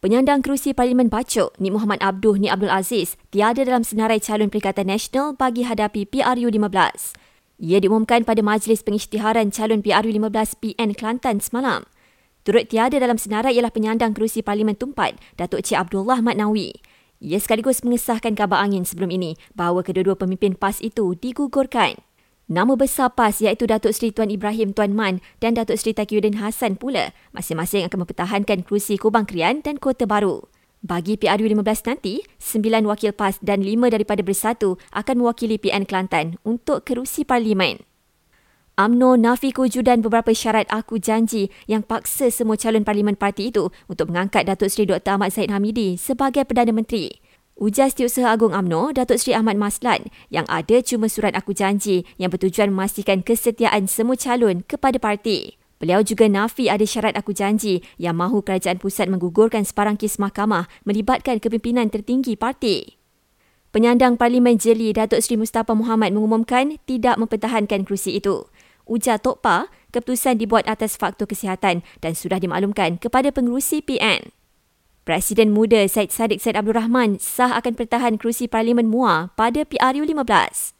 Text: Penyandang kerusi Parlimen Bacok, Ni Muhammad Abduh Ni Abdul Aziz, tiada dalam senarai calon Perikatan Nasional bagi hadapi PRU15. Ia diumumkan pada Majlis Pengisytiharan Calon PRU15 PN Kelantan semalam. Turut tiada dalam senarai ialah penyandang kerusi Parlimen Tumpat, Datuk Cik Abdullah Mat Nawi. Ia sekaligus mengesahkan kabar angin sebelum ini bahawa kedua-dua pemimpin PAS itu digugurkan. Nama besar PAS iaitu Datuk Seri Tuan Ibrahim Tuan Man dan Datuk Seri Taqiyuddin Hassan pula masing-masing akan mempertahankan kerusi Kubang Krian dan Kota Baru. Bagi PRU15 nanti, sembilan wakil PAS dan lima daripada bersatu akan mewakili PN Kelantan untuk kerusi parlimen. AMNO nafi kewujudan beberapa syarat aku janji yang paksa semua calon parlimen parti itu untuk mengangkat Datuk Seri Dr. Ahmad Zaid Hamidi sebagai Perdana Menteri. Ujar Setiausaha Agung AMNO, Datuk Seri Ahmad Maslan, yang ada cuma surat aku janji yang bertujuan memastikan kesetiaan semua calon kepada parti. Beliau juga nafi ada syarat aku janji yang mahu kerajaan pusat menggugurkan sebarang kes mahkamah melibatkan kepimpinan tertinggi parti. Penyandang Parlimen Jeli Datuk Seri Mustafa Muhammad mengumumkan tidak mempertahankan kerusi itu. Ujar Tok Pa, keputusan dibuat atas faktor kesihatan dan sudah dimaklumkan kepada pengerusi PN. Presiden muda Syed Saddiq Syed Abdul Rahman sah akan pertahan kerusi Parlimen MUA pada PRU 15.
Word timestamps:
Penyandang 0.00 0.40
kerusi 0.40 0.72
Parlimen 0.72 1.12
Bacok, 1.12 1.52
Ni 1.60 1.68
Muhammad 1.68 2.00
Abduh 2.00 2.40
Ni 2.40 2.48
Abdul 2.48 2.72
Aziz, 2.72 3.20
tiada 3.28 3.60
dalam 3.68 3.84
senarai 3.84 4.16
calon 4.16 4.48
Perikatan 4.48 4.88
Nasional 4.88 5.36
bagi 5.36 5.68
hadapi 5.68 6.08
PRU15. 6.08 6.72
Ia 7.60 7.78
diumumkan 7.84 8.24
pada 8.24 8.40
Majlis 8.40 8.80
Pengisytiharan 8.80 9.52
Calon 9.52 9.84
PRU15 9.84 10.56
PN 10.56 10.96
Kelantan 10.96 11.44
semalam. 11.44 11.84
Turut 12.48 12.64
tiada 12.72 12.96
dalam 12.96 13.20
senarai 13.20 13.52
ialah 13.52 13.68
penyandang 13.68 14.16
kerusi 14.16 14.40
Parlimen 14.40 14.72
Tumpat, 14.72 15.20
Datuk 15.36 15.68
Cik 15.68 15.76
Abdullah 15.76 16.24
Mat 16.24 16.40
Nawi. 16.40 16.80
Ia 17.20 17.36
sekaligus 17.36 17.84
mengesahkan 17.84 18.32
kabar 18.32 18.64
angin 18.64 18.88
sebelum 18.88 19.12
ini 19.12 19.36
bahawa 19.52 19.84
kedua-dua 19.84 20.16
pemimpin 20.16 20.56
PAS 20.56 20.80
itu 20.80 21.12
digugurkan. 21.12 22.00
Nama 22.50 22.74
besar 22.74 23.14
PAS 23.14 23.38
iaitu 23.38 23.70
Datuk 23.70 23.94
Seri 23.94 24.10
Tuan 24.10 24.26
Ibrahim 24.26 24.74
Tuan 24.74 24.90
Man 24.90 25.22
dan 25.38 25.54
Datuk 25.54 25.78
Seri 25.78 25.94
Taqiyuddin 25.94 26.42
Hassan 26.42 26.74
pula 26.74 27.14
masing-masing 27.30 27.86
akan 27.86 28.02
mempertahankan 28.02 28.66
kerusi 28.66 28.98
Kubang 28.98 29.22
Krian 29.22 29.62
dan 29.62 29.78
Kota 29.78 30.02
Baru. 30.02 30.50
Bagi 30.82 31.14
PRU15 31.14 31.86
nanti, 31.86 32.26
sembilan 32.42 32.90
wakil 32.90 33.14
PAS 33.14 33.38
dan 33.38 33.62
lima 33.62 33.86
daripada 33.86 34.26
bersatu 34.26 34.82
akan 34.90 35.22
mewakili 35.22 35.62
PN 35.62 35.86
Kelantan 35.86 36.42
untuk 36.42 36.82
kerusi 36.82 37.22
parlimen. 37.22 37.86
AMNO 38.74 39.14
nafi 39.14 39.54
kewujudan 39.54 40.02
beberapa 40.02 40.34
syarat 40.34 40.66
aku 40.74 40.98
janji 40.98 41.54
yang 41.70 41.86
paksa 41.86 42.34
semua 42.34 42.58
calon 42.58 42.82
parlimen 42.82 43.14
parti 43.14 43.54
itu 43.54 43.70
untuk 43.86 44.10
mengangkat 44.10 44.50
Datuk 44.50 44.74
Seri 44.74 44.90
Dr. 44.90 45.22
Ahmad 45.22 45.30
Zaid 45.30 45.54
Hamidi 45.54 45.94
sebagai 45.94 46.42
Perdana 46.42 46.74
Menteri. 46.74 47.14
Ujar 47.60 47.92
Setiausaha 47.92 48.24
Agung 48.24 48.56
AMNO, 48.56 48.96
Datuk 48.96 49.20
Seri 49.20 49.36
Ahmad 49.36 49.60
Maslan, 49.60 50.08
yang 50.32 50.48
ada 50.48 50.80
cuma 50.80 51.12
surat 51.12 51.36
aku 51.36 51.52
janji 51.52 52.08
yang 52.16 52.32
bertujuan 52.32 52.72
memastikan 52.72 53.20
kesetiaan 53.20 53.84
semua 53.84 54.16
calon 54.16 54.64
kepada 54.64 54.96
parti. 54.96 55.60
Beliau 55.76 56.00
juga 56.00 56.24
nafi 56.24 56.72
ada 56.72 56.88
syarat 56.88 57.20
aku 57.20 57.36
janji 57.36 57.84
yang 58.00 58.16
mahu 58.16 58.40
kerajaan 58.40 58.80
pusat 58.80 59.12
menggugurkan 59.12 59.68
sebarang 59.68 60.00
kes 60.00 60.16
mahkamah 60.16 60.72
melibatkan 60.88 61.36
kepimpinan 61.36 61.92
tertinggi 61.92 62.32
parti. 62.32 62.96
Penyandang 63.76 64.16
Parlimen 64.16 64.56
Jeli 64.56 64.96
Datuk 64.96 65.20
Seri 65.20 65.36
Mustafa 65.36 65.76
Muhammad 65.76 66.16
mengumumkan 66.16 66.80
tidak 66.88 67.20
mempertahankan 67.20 67.84
kerusi 67.84 68.16
itu. 68.16 68.48
Ujar 68.88 69.20
Tok 69.20 69.44
Pa, 69.44 69.68
keputusan 69.92 70.40
dibuat 70.40 70.64
atas 70.64 70.96
faktor 70.96 71.28
kesihatan 71.28 71.84
dan 72.00 72.12
sudah 72.16 72.40
dimaklumkan 72.40 72.96
kepada 72.96 73.28
pengerusi 73.28 73.84
PN. 73.84 74.39
Presiden 75.10 75.50
muda 75.50 75.82
Syed 75.90 76.14
Saddiq 76.14 76.38
Syed 76.38 76.54
Abdul 76.54 76.78
Rahman 76.78 77.18
sah 77.18 77.58
akan 77.58 77.74
pertahan 77.74 78.14
kerusi 78.14 78.46
Parlimen 78.46 78.86
MUA 78.86 79.34
pada 79.34 79.66
PRU 79.66 80.06
15. 80.06 80.79